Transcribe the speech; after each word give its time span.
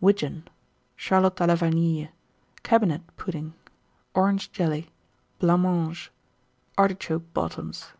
Widgeon. 0.00 0.48
Charlotte 0.96 1.36
à 1.36 1.46
la 1.46 1.54
Vanille. 1.54 2.08
Cabinet 2.64 3.00
Pudding. 3.16 3.52
Orange 4.12 4.50
Jelly. 4.50 4.90
Blancmange. 5.38 6.10
Artichoke 6.76 7.32
Bottoms. 7.32 7.92